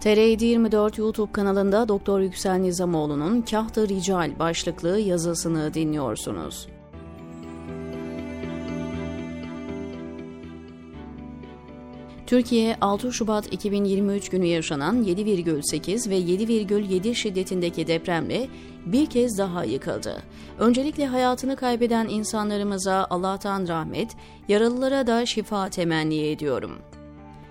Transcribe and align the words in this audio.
TR 0.00 0.40
24 0.40 0.98
YouTube 0.98 1.32
kanalında 1.32 1.88
Doktor 1.88 2.20
Yüksel 2.20 2.58
Nizamoğlu'nun 2.58 3.42
Kahtı 3.42 3.88
Rical 3.88 4.38
başlıklı 4.38 4.98
yazısını 4.98 5.74
dinliyorsunuz. 5.74 6.68
Türkiye 12.26 12.76
6 12.80 13.12
Şubat 13.12 13.52
2023 13.52 14.28
günü 14.28 14.46
yaşanan 14.46 15.02
7,8 15.02 16.10
ve 16.10 16.18
7,7 16.18 17.14
şiddetindeki 17.14 17.86
depremle 17.86 18.48
bir 18.86 19.06
kez 19.06 19.38
daha 19.38 19.64
yıkıldı. 19.64 20.22
Öncelikle 20.58 21.06
hayatını 21.06 21.56
kaybeden 21.56 22.08
insanlarımıza 22.08 23.06
Allah'tan 23.10 23.68
rahmet, 23.68 24.16
yaralılara 24.48 25.06
da 25.06 25.26
şifa 25.26 25.68
temenni 25.68 26.26
ediyorum. 26.26 26.72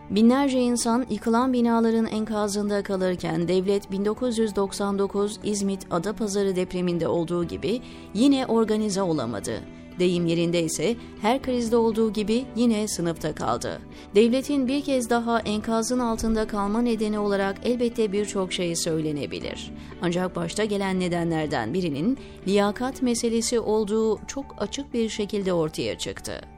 Binlerce 0.09 0.59
insan 0.59 1.05
yıkılan 1.09 1.53
binaların 1.53 2.05
enkazında 2.05 2.83
kalırken 2.83 3.47
devlet 3.47 3.91
1999 3.91 5.39
İzmit 5.43 5.87
Adapazarı 5.91 6.55
depreminde 6.55 7.07
olduğu 7.07 7.43
gibi 7.43 7.81
yine 8.13 8.45
organize 8.45 9.01
olamadı. 9.01 9.61
Deyim 9.99 10.25
yerinde 10.25 10.63
ise 10.63 10.95
her 11.21 11.41
krizde 11.41 11.77
olduğu 11.77 12.13
gibi 12.13 12.45
yine 12.55 12.87
sınıfta 12.87 13.35
kaldı. 13.35 13.81
Devletin 14.15 14.67
bir 14.67 14.81
kez 14.81 15.09
daha 15.09 15.39
enkazın 15.39 15.99
altında 15.99 16.47
kalma 16.47 16.81
nedeni 16.81 17.19
olarak 17.19 17.57
elbette 17.63 18.11
birçok 18.11 18.53
şey 18.53 18.75
söylenebilir. 18.75 19.71
Ancak 20.01 20.35
başta 20.35 20.65
gelen 20.65 20.99
nedenlerden 20.99 21.73
birinin 21.73 22.17
liyakat 22.47 23.01
meselesi 23.01 23.59
olduğu 23.59 24.19
çok 24.27 24.45
açık 24.57 24.93
bir 24.93 25.09
şekilde 25.09 25.53
ortaya 25.53 25.97
çıktı. 25.97 26.56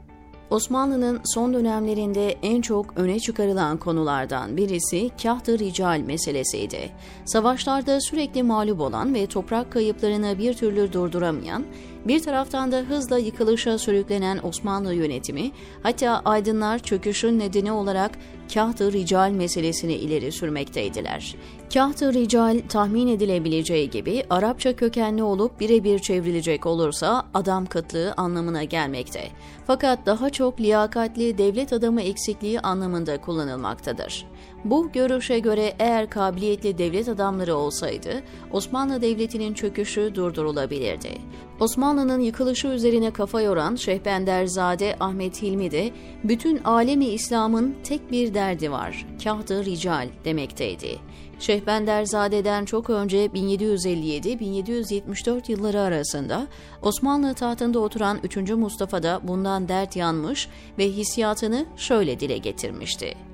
Osmanlı'nın 0.50 1.22
son 1.24 1.54
dönemlerinde 1.54 2.36
en 2.44 2.62
çok 2.62 2.94
öne 2.96 3.20
çıkarılan 3.20 3.78
konulardan 3.78 4.58
birisi 4.58 5.10
kahtı 5.24 5.60
rical 5.60 6.00
meselesiydi. 6.00 6.90
Savaşlarda 7.26 8.02
sürekli 8.02 8.44
mağlup 8.44 8.80
olan 8.80 9.14
ve 9.14 9.28
toprak 9.28 9.72
kayıplarını 9.72 10.40
bir 10.40 10.54
türlü 10.54 10.94
durduramayan, 10.94 11.66
bir 12.06 12.24
taraftan 12.24 12.72
da 12.72 12.78
hızla 12.78 13.18
yıkılışa 13.18 13.78
sürüklenen 13.78 14.40
Osmanlı 14.44 14.94
yönetimi, 14.94 15.52
hatta 15.84 16.22
aydınlar 16.26 16.80
çöküşün 16.80 17.40
nedeni 17.40 17.72
olarak 17.72 18.12
kahtı 18.54 18.94
rical 18.94 19.32
meselesini 19.32 19.94
ileri 19.94 20.32
sürmekteydiler. 20.32 21.36
Kahtı 21.74 22.14
rical 22.14 22.62
tahmin 22.70 23.08
edilebileceği 23.08 23.90
gibi 23.90 24.24
Arapça 24.30 24.76
kökenli 24.76 25.24
olup 25.24 25.60
birebir 25.60 26.00
çevrilecek 26.00 26.66
olursa 26.66 27.26
adam 27.34 27.66
kıtlığı 27.66 28.14
anlamına 28.18 28.64
gelmekte. 28.64 29.28
Fakat 29.68 30.06
daha 30.06 30.30
çok 30.30 30.62
liyakatli 30.62 31.38
devlet 31.38 31.74
adamı 31.74 32.02
eksikliği 32.02 32.60
anlamında 32.60 33.22
kullanılmaktadır. 33.22 34.26
Bu 34.66 34.92
görüşe 34.92 35.40
göre 35.40 35.74
eğer 35.80 36.10
kabiliyetli 36.10 36.78
devlet 36.78 37.10
adamları 37.10 37.56
olsaydı 37.56 38.24
Osmanlı 38.52 39.02
Devleti'nin 39.02 39.54
çöküşü 39.54 40.16
durdurulabilirdi. 40.16 41.12
Osmanlı'nın 41.60 42.20
yıkılışı 42.20 42.68
üzerine 42.68 43.14
kafa 43.14 43.42
yoran 43.42 43.76
Şehbenderzade 43.76 44.96
Ahmet 45.00 45.42
Hilmi 45.42 45.72
de 45.72 45.92
bütün 46.24 46.64
alemi 46.64 47.06
İslam'ın 47.06 47.76
tek 47.84 48.12
bir 48.12 48.34
derdi 48.34 48.72
var, 48.72 49.06
kahtı 49.24 49.66
rical 49.66 50.08
demekteydi. 50.26 51.00
Şehbenderzade'den 51.40 52.66
çok 52.66 52.90
önce 52.90 53.26
1757-1774 53.26 55.52
yılları 55.52 55.82
arasında 55.82 56.48
Osmanlı 56.82 57.34
tahtında 57.34 57.80
oturan 57.80 58.20
3. 58.24 58.38
Mustafa 58.38 59.04
da 59.04 59.20
bundan 59.24 59.68
dert 59.68 59.96
yanmış 59.96 60.48
ve 60.78 60.90
hissiyatını 60.90 61.66
şöyle 61.78 62.20
dile 62.20 62.38
getirmişti. 62.38 63.29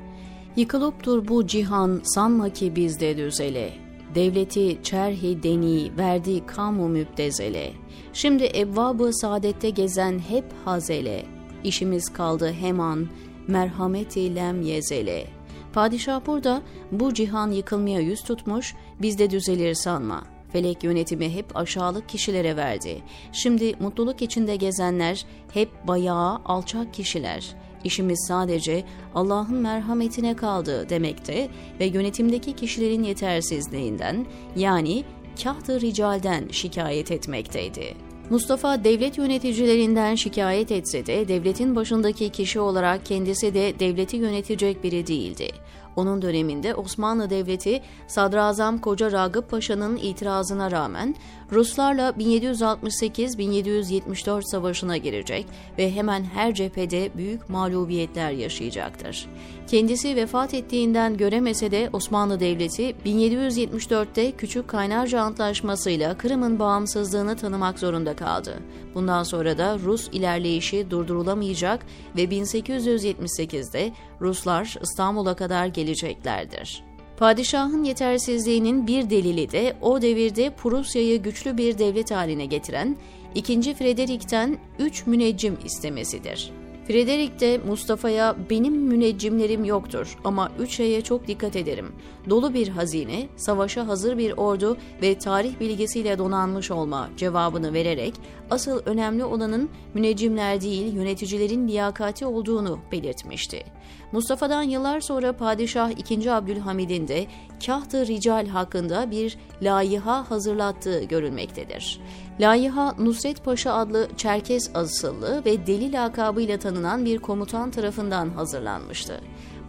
Yıkılıptur 0.56 1.28
bu 1.28 1.48
cihan 1.48 2.02
sanma 2.04 2.50
ki 2.50 2.76
bizde 2.76 3.18
düzele. 3.18 3.74
Devleti 4.16 4.84
çerhi 4.84 5.44
deni 5.44 5.98
verdi 5.98 6.46
kamu 6.46 6.88
müptezele. 6.88 7.72
Şimdi 8.14 8.44
evvabı 8.44 9.14
saadette 9.14 9.70
gezen 9.70 10.20
hep 10.20 10.46
hazele. 10.66 11.26
İşimiz 11.64 12.14
kaldı 12.14 12.52
hemen 12.52 13.08
merhameti 13.48 14.36
lem 14.36 14.62
yezele. 14.62 15.28
Padişah 15.74 16.26
burada 16.26 16.62
bu 16.92 17.14
cihan 17.14 17.52
yıkılmaya 17.52 18.00
yüz 18.00 18.24
tutmuş 18.24 18.76
biz 19.02 19.20
de 19.20 19.30
düzelir 19.30 19.74
sanma. 19.74 20.24
Felek 20.54 20.84
yönetimi 20.84 21.34
hep 21.34 21.58
aşağılık 21.58 22.10
kişilere 22.10 22.56
verdi. 22.56 23.02
Şimdi 23.32 23.74
mutluluk 23.80 24.22
içinde 24.22 24.56
gezenler 24.56 25.26
hep 25.54 25.70
bayağı 25.88 26.42
alçak 26.46 26.94
kişiler.'' 26.94 27.75
İşimiz 27.86 28.26
sadece 28.28 28.84
Allah'ın 29.16 29.56
merhametine 29.56 30.36
kaldı 30.36 30.90
demekte 30.90 31.50
ve 31.80 31.86
yönetimdeki 31.86 32.54
kişilerin 32.54 33.04
yetersizliğinden 33.04 34.26
yani 34.56 35.04
kahtı 35.44 35.82
ricalden 35.82 36.48
şikayet 36.52 37.12
etmekteydi. 37.12 37.96
Mustafa 38.30 38.84
devlet 38.84 39.18
yöneticilerinden 39.18 40.16
şikayet 40.16 40.72
etse 40.72 41.06
de 41.06 41.28
devletin 41.28 41.76
başındaki 41.76 42.30
kişi 42.30 42.60
olarak 42.60 43.06
kendisi 43.06 43.54
de 43.54 43.80
devleti 43.80 44.18
yönetecek 44.18 44.84
biri 44.84 45.08
değildi. 45.08 45.48
Onun 45.96 46.22
döneminde 46.22 46.76
Osmanlı 46.76 47.30
Devleti 47.30 47.82
Sadrazam 48.08 48.82
Koca 48.82 49.12
Ragıp 49.12 49.50
Paşa'nın 49.50 49.98
itirazına 49.98 50.72
rağmen 50.72 51.16
Ruslarla 51.52 52.10
1768-1774 52.10 54.42
savaşına 54.52 54.98
girecek 54.98 55.46
ve 55.78 55.96
hemen 55.96 56.24
her 56.24 56.54
cephede 56.54 57.10
büyük 57.18 57.50
mağlubiyetler 57.50 58.32
yaşayacaktır. 58.32 59.28
Kendisi 59.68 60.16
vefat 60.16 60.54
ettiğinden 60.54 61.18
göremese 61.18 61.72
de 61.72 61.90
Osmanlı 61.94 62.40
Devleti 62.40 62.96
1774'te 63.06 64.32
Küçük 64.32 64.68
Kaynarca 64.68 65.22
Antlaşması'yla 65.22 66.18
Kırım'ın 66.18 66.60
bağımsızlığını 66.60 67.36
tanımak 67.36 67.80
zorunda 67.80 68.16
kaldı. 68.16 68.60
Bundan 68.96 69.24
sonra 69.24 69.58
da 69.58 69.80
Rus 69.80 70.10
ilerleyişi 70.12 70.92
durdurulamayacak 70.92 71.86
ve 72.18 72.24
1878'de 72.24 73.92
Ruslar 74.22 74.76
İstanbul'a 74.82 75.36
kadar 75.36 75.68
geleceklerdir. 75.86 76.84
Padişahın 77.18 77.84
yetersizliğinin 77.84 78.88
bir 78.88 79.10
delili 79.10 79.52
de 79.52 79.76
o 79.82 80.02
devirde 80.02 80.50
Prusya'yı 80.50 81.22
güçlü 81.24 81.58
bir 81.58 81.78
devlet 81.78 82.12
haline 82.12 82.46
getiren 82.46 82.98
2. 83.36 83.74
Frederik'ten 83.74 84.58
3 84.80 85.08
müneccim 85.08 85.58
istemesidir. 85.66 86.52
Frederik 86.88 87.40
de 87.40 87.58
Mustafa'ya 87.68 88.36
benim 88.50 88.74
müneccimlerim 88.74 89.66
yoktur 89.66 90.18
ama 90.24 90.52
üç 90.60 90.76
şeye 90.76 91.02
çok 91.02 91.28
dikkat 91.28 91.56
ederim. 91.56 91.92
Dolu 92.30 92.54
bir 92.54 92.68
hazine, 92.68 93.28
savaşa 93.36 93.88
hazır 93.88 94.18
bir 94.18 94.32
ordu 94.32 94.78
ve 95.02 95.18
tarih 95.18 95.60
bilgisiyle 95.60 96.18
donanmış 96.18 96.72
olma 96.72 97.10
cevabını 97.18 97.74
vererek 97.74 98.14
asıl 98.50 98.82
önemli 98.86 99.24
olanın 99.24 99.70
müneccimler 99.94 100.62
değil 100.62 100.94
yöneticilerin 100.94 101.68
liyakati 101.68 102.26
olduğunu 102.26 102.80
belirtmişti. 102.92 103.64
Mustafa'dan 104.12 104.64
yıllar 104.64 105.02
sonra 105.02 105.34
Padişah 105.34 106.12
II. 106.12 106.30
Abdülhamid'in 106.30 107.08
de 107.08 107.28
Kahtı 107.66 108.08
Rical 108.08 108.48
hakkında 108.48 109.12
bir 109.12 109.38
layiha 109.62 110.32
hazırlattığı 110.32 111.04
görülmektedir. 111.04 112.00
Layiha 112.40 112.96
Nusret 113.00 113.44
Paşa 113.46 113.74
adlı 113.74 114.08
Çerkes 114.18 114.72
asıllı 114.76 115.46
ve 115.46 115.68
deli 115.68 115.92
lakabıyla 115.92 116.60
tanınan 116.76 117.06
bir 117.06 117.20
komutan 117.20 117.72
tarafından 117.72 118.30
hazırlanmıştı. 118.30 119.22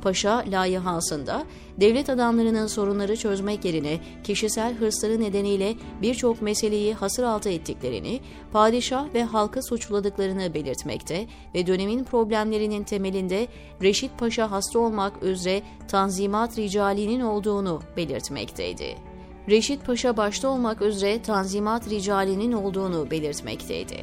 Paşa 0.02 0.44
layihasında 0.50 1.44
devlet 1.80 2.10
adamlarının 2.10 2.66
sorunları 2.66 3.16
çözmek 3.16 3.64
yerine 3.64 3.98
kişisel 4.24 4.74
hırsları 4.74 5.20
nedeniyle 5.20 5.74
birçok 6.02 6.42
meseleyi 6.42 6.94
hasır 6.94 7.22
altı 7.22 7.48
ettiklerini, 7.48 8.20
padişah 8.52 9.14
ve 9.14 9.24
halkı 9.24 9.62
suçladıklarını 9.62 10.54
belirtmekte 10.54 11.26
ve 11.54 11.66
dönemin 11.66 12.04
problemlerinin 12.04 12.84
temelinde 12.84 13.48
Reşit 13.82 14.18
Paşa 14.18 14.50
hasta 14.50 14.78
olmak 14.78 15.22
üzere 15.22 15.62
Tanzimat 15.88 16.58
Ricali'nin 16.58 17.20
olduğunu 17.20 17.82
belirtmekteydi. 17.96 19.05
Reşit 19.48 19.86
Paşa 19.86 20.16
başta 20.16 20.48
olmak 20.48 20.82
üzere 20.82 21.22
Tanzimat 21.22 21.90
Ricali'nin 21.90 22.52
olduğunu 22.52 23.10
belirtmekteydi. 23.10 23.96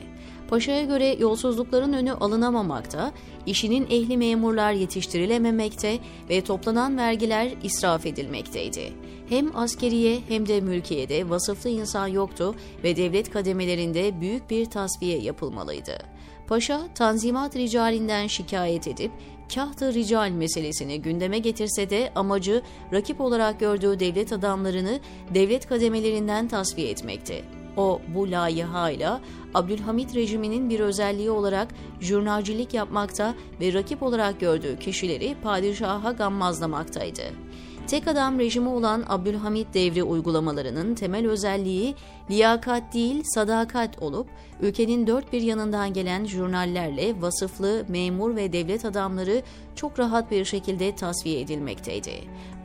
Paşa'ya 0.49 0.83
göre 0.83 1.15
yolsuzlukların 1.19 1.93
önü 1.93 2.11
alınamamakta, 2.11 3.11
işinin 3.45 3.85
ehli 3.85 4.17
memurlar 4.17 4.73
yetiştirilememekte 4.73 5.99
ve 6.29 6.41
toplanan 6.41 6.97
vergiler 6.97 7.51
israf 7.63 8.05
edilmekteydi. 8.05 8.93
Hem 9.29 9.55
askeriye 9.55 10.19
hem 10.27 10.47
de 10.47 10.61
mülkiyede 10.61 11.29
vasıflı 11.29 11.69
insan 11.69 12.07
yoktu 12.07 12.55
ve 12.83 12.95
devlet 12.95 13.31
kademelerinde 13.31 14.21
büyük 14.21 14.49
bir 14.49 14.65
tasfiye 14.65 15.19
yapılmalıydı. 15.19 15.97
Paşa, 16.47 16.81
Tanzimat 16.95 17.55
Ricalinden 17.55 18.27
şikayet 18.27 18.87
edip 18.87 19.11
kahtı 19.55 19.93
rical 19.93 20.29
meselesini 20.29 21.01
gündeme 21.01 21.39
getirse 21.39 21.89
de 21.89 22.11
amacı 22.15 22.61
rakip 22.93 23.21
olarak 23.21 23.59
gördüğü 23.59 23.99
devlet 23.99 24.33
adamlarını 24.33 24.99
devlet 25.33 25.67
kademelerinden 25.67 26.47
tasfiye 26.47 26.89
etmekti. 26.89 27.43
O 27.77 28.01
bu 28.15 28.31
layihayla 28.31 29.21
Abdülhamit 29.53 30.15
rejiminin 30.15 30.69
bir 30.69 30.79
özelliği 30.79 31.31
olarak 31.31 31.67
jurnalcilik 31.99 32.73
yapmakta 32.73 33.35
ve 33.61 33.73
rakip 33.73 34.03
olarak 34.03 34.39
gördüğü 34.39 34.79
kişileri 34.79 35.35
padişaha 35.43 36.11
gammazlamaktaydı. 36.11 37.21
Tek 37.87 38.07
adam 38.07 38.39
rejimi 38.39 38.69
olan 38.69 39.03
Abdülhamit 39.07 39.73
devri 39.73 40.03
uygulamalarının 40.03 40.95
temel 40.95 41.27
özelliği 41.27 41.95
liyakat 42.29 42.93
değil 42.93 43.23
sadakat 43.25 44.01
olup 44.01 44.27
ülkenin 44.61 45.07
dört 45.07 45.33
bir 45.33 45.41
yanından 45.41 45.93
gelen 45.93 46.25
jurnallerle 46.25 47.21
vasıflı, 47.21 47.85
memur 47.87 48.35
ve 48.35 48.53
devlet 48.53 48.85
adamları 48.85 49.41
çok 49.75 49.99
rahat 49.99 50.31
bir 50.31 50.45
şekilde 50.45 50.95
tasfiye 50.95 51.39
edilmekteydi. 51.39 52.11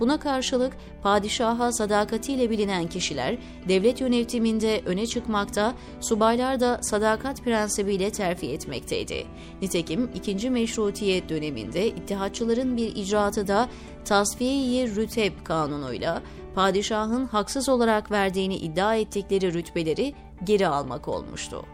Buna 0.01 0.21
karşılık 0.21 0.77
padişaha 1.03 1.73
sadakatiyle 1.73 2.51
bilinen 2.51 2.87
kişiler 2.87 3.39
devlet 3.69 4.01
yönetiminde 4.01 4.83
öne 4.87 5.07
çıkmakta, 5.07 5.75
subaylar 6.01 6.61
da 6.61 6.79
sadakat 6.83 7.41
prensibiyle 7.45 8.11
terfi 8.11 8.47
etmekteydi. 8.47 9.27
Nitekim 9.63 10.11
2. 10.15 10.51
Meşrutiyet 10.51 11.29
döneminde 11.29 11.89
ittihatçıların 11.89 12.77
bir 12.77 12.97
icraatı 12.97 13.49
da 13.49 13.69
tasfiye-i 14.05 14.97
rüteb 14.97 15.33
kanunuyla 15.45 16.23
padişahın 16.59 17.27
haksız 17.27 17.69
olarak 17.69 18.11
verdiğini 18.11 18.57
iddia 18.57 18.95
ettikleri 18.95 19.53
rütbeleri 19.53 20.15
geri 20.45 20.69
almak 20.69 21.09
olmuştu. 21.09 21.65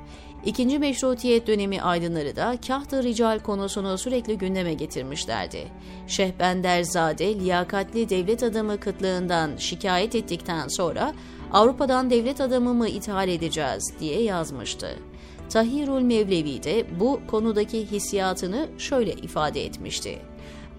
İkinci 0.44 0.78
meşrutiyet 0.78 1.46
dönemi 1.46 1.82
aydınları 1.82 2.36
da 2.36 2.58
kahtı 2.66 3.02
rical 3.02 3.38
konusunu 3.38 3.98
sürekli 3.98 4.38
gündeme 4.38 4.74
getirmişlerdi. 4.74 5.68
Şehbenderzade 6.06 7.34
liyakatli 7.34 8.08
devlet 8.08 8.42
adamı 8.42 8.80
kıtlığından 8.80 9.56
şikayet 9.56 10.14
ettikten 10.14 10.68
sonra 10.68 11.14
Avrupa'dan 11.52 12.10
devlet 12.10 12.40
adamı 12.40 12.74
mı 12.74 12.88
ithal 12.88 13.28
edeceğiz 13.28 13.94
diye 14.00 14.22
yazmıştı. 14.22 14.98
Tahirul 15.48 16.00
Mevlevi 16.00 16.62
de 16.62 17.00
bu 17.00 17.20
konudaki 17.30 17.86
hissiyatını 17.86 18.68
şöyle 18.78 19.12
ifade 19.12 19.64
etmişti. 19.64 20.18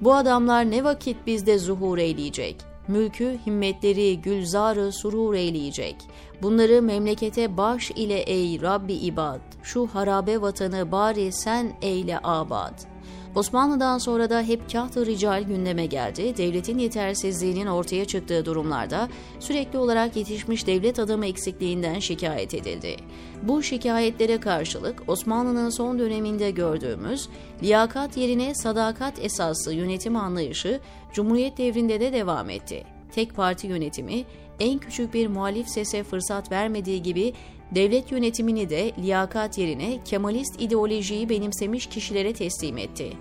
Bu 0.02 0.14
adamlar 0.14 0.72
ne 0.72 0.84
vakit 0.84 1.18
bizde 1.28 1.60
zuhur 1.60 1.98
eyleyecek? 1.98 2.75
Mülkü, 2.88 3.38
himmetleri, 3.46 4.22
gülzarı 4.22 4.92
surur 4.92 5.34
eyleyecek. 5.34 5.96
Bunları 6.42 6.82
memlekete 6.82 7.58
baş 7.58 7.92
ile 7.92 8.20
ey 8.20 8.62
Rabbi 8.62 8.94
ibad, 8.94 9.42
şu 9.64 9.88
harabe 9.88 10.42
vatanı 10.42 10.92
bari 10.92 11.32
sen 11.32 11.74
eyle 11.82 12.20
abad.'' 12.24 12.95
Osmanlı'dan 13.36 13.98
sonra 13.98 14.30
da 14.30 14.42
hep 14.42 14.72
kahtı 14.72 15.06
rical 15.06 15.44
gündeme 15.44 15.86
geldi. 15.86 16.38
Devletin 16.38 16.78
yetersizliğinin 16.78 17.66
ortaya 17.66 18.06
çıktığı 18.06 18.46
durumlarda 18.46 19.10
sürekli 19.40 19.80
olarak 19.80 20.16
yetişmiş 20.16 20.68
devlet 20.68 21.00
adamı 21.00 21.26
eksikliğinden 21.26 22.00
şikayet 22.00 22.54
edildi. 22.54 22.96
Bu 23.44 23.64
şikayetlere 23.64 24.40
karşılık 24.40 25.04
Osmanlı'nın 25.08 25.70
son 25.70 26.00
döneminde 26.00 26.52
gördüğümüz 26.52 27.30
liyakat 27.64 28.18
yerine 28.18 28.56
sadakat 28.56 29.20
esaslı 29.20 29.74
yönetim 29.74 30.16
anlayışı 30.16 30.80
Cumhuriyet 31.14 31.58
devrinde 31.58 32.00
de 32.00 32.14
devam 32.14 32.50
etti. 32.50 32.84
Tek 33.12 33.36
parti 33.36 33.68
yönetimi 33.68 34.26
en 34.60 34.80
küçük 34.80 35.14
bir 35.14 35.28
muhalif 35.28 35.70
sese 35.70 36.04
fırsat 36.04 36.52
vermediği 36.52 37.02
gibi 37.02 37.34
devlet 37.72 38.12
yönetimini 38.12 38.70
de 38.70 38.92
liyakat 39.02 39.58
yerine 39.58 40.04
Kemalist 40.06 40.62
ideolojiyi 40.62 41.30
benimsemiş 41.30 41.86
kişilere 41.86 42.34
teslim 42.34 42.78
etti. 42.78 43.12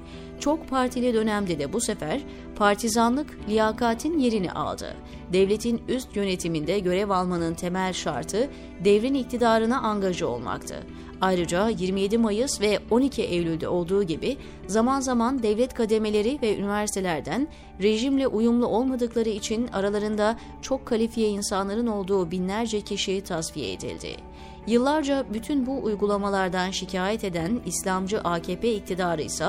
Çok 0.41 0.69
partili 0.69 1.15
dönemde 1.15 1.59
de 1.59 1.73
bu 1.73 1.81
sefer 1.81 2.21
partizanlık 2.57 3.39
liyakatin 3.49 4.19
yerini 4.19 4.53
aldı. 4.53 4.97
Devletin 5.33 5.83
üst 5.89 6.17
yönetiminde 6.17 6.79
görev 6.79 7.11
almanın 7.11 7.55
temel 7.55 7.93
şartı 7.93 8.51
devrin 8.85 9.15
iktidarına 9.15 9.81
angaja 9.81 10.27
olmaktı. 10.27 10.87
Ayrıca 11.21 11.69
27 11.69 12.19
Mayıs 12.19 12.61
ve 12.61 12.79
12 12.91 13.23
Eylül'de 13.23 13.69
olduğu 13.69 14.03
gibi 14.03 14.37
zaman 14.67 15.01
zaman 15.01 15.43
devlet 15.43 15.75
kademeleri 15.75 16.39
ve 16.43 16.59
üniversitelerden 16.59 17.49
rejimle 17.83 18.27
uyumlu 18.27 18.67
olmadıkları 18.67 19.29
için 19.29 19.69
aralarında 19.69 20.39
çok 20.63 20.87
kalifiye 20.87 21.29
insanların 21.29 21.87
olduğu 21.87 22.31
binlerce 22.31 22.81
kişi 22.81 23.21
tasfiye 23.21 23.73
edildi. 23.73 24.17
Yıllarca 24.67 25.25
bütün 25.33 25.67
bu 25.67 25.85
uygulamalardan 25.85 26.71
şikayet 26.71 27.25
eden 27.25 27.61
İslamcı 27.67 28.21
AKP 28.21 28.75
iktidarı 28.75 29.23
ise 29.23 29.47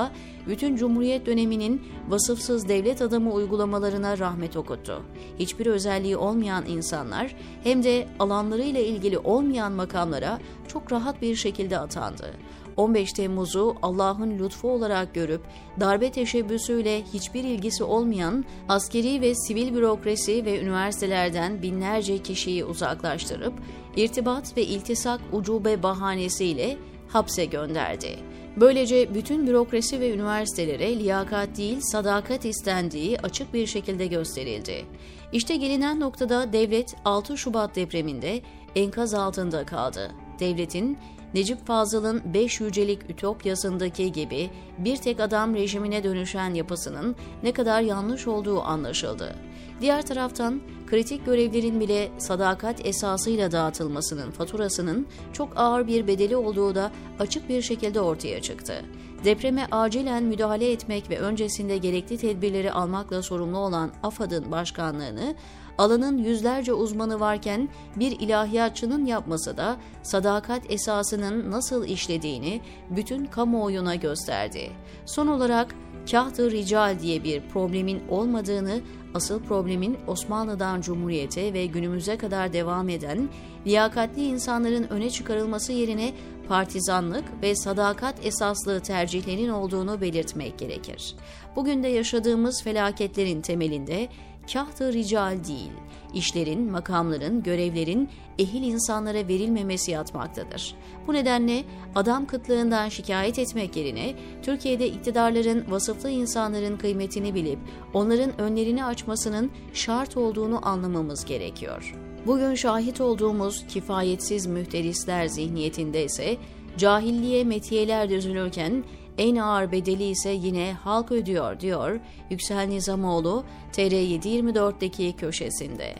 bütün 0.48 0.76
Cumhuriyet 0.76 1.26
döneminin 1.26 1.82
vasıfsız 2.08 2.68
devlet 2.68 3.02
adamı 3.02 3.32
uygulamalarına 3.32 4.18
rahmet 4.18 4.56
okuttu. 4.56 5.02
Hiçbir 5.38 5.66
özelliği 5.66 6.16
olmayan 6.16 6.66
insanlar 6.66 7.36
hem 7.62 7.82
de 7.82 8.08
alanlarıyla 8.18 8.80
ilgili 8.80 9.18
olmayan 9.18 9.72
makamlara 9.72 10.38
çok 10.68 10.92
rahat 10.92 11.22
bir 11.22 11.36
şekilde 11.36 11.78
atandı. 11.78 12.30
15 12.76 13.12
Temmuz'u 13.12 13.76
Allah'ın 13.82 14.38
lütfu 14.38 14.70
olarak 14.70 15.14
görüp 15.14 15.40
darbe 15.80 16.10
teşebbüsüyle 16.10 17.02
hiçbir 17.02 17.44
ilgisi 17.44 17.84
olmayan 17.84 18.44
askeri 18.68 19.20
ve 19.20 19.34
sivil 19.34 19.74
bürokrasi 19.74 20.44
ve 20.44 20.60
üniversitelerden 20.60 21.62
binlerce 21.62 22.18
kişiyi 22.18 22.64
uzaklaştırıp 22.64 23.54
irtibat 23.96 24.56
ve 24.56 24.62
iltisak 24.62 25.20
ucube 25.32 25.82
bahanesiyle 25.82 26.76
hapse 27.08 27.44
gönderdi. 27.44 28.18
Böylece 28.56 29.14
bütün 29.14 29.46
bürokrasi 29.46 30.00
ve 30.00 30.14
üniversitelere 30.14 30.98
liyakat 30.98 31.56
değil 31.56 31.80
sadakat 31.80 32.44
istendiği 32.44 33.20
açık 33.20 33.54
bir 33.54 33.66
şekilde 33.66 34.06
gösterildi. 34.06 34.84
İşte 35.32 35.56
gelinen 35.56 36.00
noktada 36.00 36.52
devlet 36.52 36.94
6 37.04 37.36
Şubat 37.36 37.76
depreminde 37.76 38.40
enkaz 38.76 39.14
altında 39.14 39.66
kaldı. 39.66 40.12
Devletin 40.40 40.98
Necip 41.36 41.66
Fazıl'ın 41.66 42.22
Beş 42.34 42.60
Yücelik 42.60 43.10
Ütopyası'ndaki 43.10 44.12
gibi 44.12 44.50
bir 44.78 44.96
tek 44.96 45.20
adam 45.20 45.54
rejimine 45.54 46.04
dönüşen 46.04 46.54
yapısının 46.54 47.16
ne 47.42 47.52
kadar 47.52 47.80
yanlış 47.80 48.26
olduğu 48.26 48.62
anlaşıldı. 48.62 49.34
Diğer 49.80 50.06
taraftan 50.06 50.60
kritik 50.86 51.26
görevlerin 51.26 51.80
bile 51.80 52.10
sadakat 52.18 52.86
esasıyla 52.86 53.52
dağıtılmasının 53.52 54.30
faturasının 54.30 55.06
çok 55.32 55.52
ağır 55.56 55.86
bir 55.86 56.06
bedeli 56.06 56.36
olduğu 56.36 56.74
da 56.74 56.92
açık 57.18 57.48
bir 57.48 57.62
şekilde 57.62 58.00
ortaya 58.00 58.42
çıktı. 58.42 58.84
Depreme 59.24 59.66
acilen 59.70 60.24
müdahale 60.24 60.72
etmek 60.72 61.10
ve 61.10 61.18
öncesinde 61.18 61.78
gerekli 61.78 62.18
tedbirleri 62.18 62.72
almakla 62.72 63.22
sorumlu 63.22 63.58
olan 63.58 63.90
AFAD'ın 64.02 64.50
başkanlığını 64.50 65.34
alanın 65.78 66.18
yüzlerce 66.18 66.72
uzmanı 66.72 67.20
varken 67.20 67.68
bir 67.96 68.20
ilahiyatçının 68.20 69.06
yapması 69.06 69.56
da 69.56 69.76
sadakat 70.02 70.62
esasının 70.70 71.50
nasıl 71.50 71.86
işlediğini 71.86 72.60
bütün 72.90 73.26
kamuoyuna 73.26 73.94
gösterdi. 73.94 74.70
Son 75.06 75.26
olarak 75.26 75.74
kahtı 76.10 76.50
rical 76.50 76.98
diye 77.00 77.24
bir 77.24 77.48
problemin 77.48 78.02
olmadığını, 78.08 78.80
asıl 79.14 79.42
problemin 79.42 79.98
Osmanlı'dan 80.06 80.80
Cumhuriyete 80.80 81.52
ve 81.52 81.66
günümüze 81.66 82.16
kadar 82.16 82.52
devam 82.52 82.88
eden 82.88 83.28
liyakatli 83.66 84.24
insanların 84.24 84.86
öne 84.90 85.10
çıkarılması 85.10 85.72
yerine 85.72 86.12
partizanlık 86.48 87.24
ve 87.42 87.54
sadakat 87.54 88.26
esaslı 88.26 88.80
tercihlerin 88.80 89.48
olduğunu 89.48 90.00
belirtmek 90.00 90.58
gerekir. 90.58 91.14
Bugün 91.56 91.82
de 91.82 91.88
yaşadığımız 91.88 92.62
felaketlerin 92.62 93.40
temelinde 93.40 94.08
kahtı 94.52 94.92
rical 94.92 95.44
değil, 95.48 95.72
işlerin, 96.14 96.70
makamların, 96.70 97.42
görevlerin 97.42 98.08
ehil 98.38 98.62
insanlara 98.62 99.28
verilmemesi 99.28 99.90
yatmaktadır. 99.90 100.74
Bu 101.06 101.12
nedenle 101.12 101.64
adam 101.94 102.26
kıtlığından 102.26 102.88
şikayet 102.88 103.38
etmek 103.38 103.76
yerine 103.76 104.14
Türkiye'de 104.42 104.88
iktidarların 104.88 105.70
vasıflı 105.70 106.10
insanların 106.10 106.76
kıymetini 106.76 107.34
bilip 107.34 107.58
onların 107.94 108.40
önlerini 108.40 108.84
açmasının 108.84 109.50
şart 109.72 110.16
olduğunu 110.16 110.68
anlamamız 110.68 111.24
gerekiyor. 111.24 111.94
Bugün 112.26 112.54
şahit 112.54 113.00
olduğumuz 113.00 113.66
kifayetsiz 113.68 114.46
mühterisler 114.46 115.26
zihniyetinde 115.26 116.04
ise 116.04 116.36
cahilliğe 116.78 117.44
metiyeler 117.44 118.10
düzülürken 118.10 118.84
en 119.18 119.36
ağır 119.36 119.72
bedeli 119.72 120.04
ise 120.04 120.30
yine 120.30 120.72
halk 120.72 121.12
ödüyor 121.12 121.60
diyor 121.60 122.00
Yüksel 122.30 122.66
Nizamoğlu 122.66 123.44
TR724'deki 123.72 125.16
köşesinde. 125.16 125.94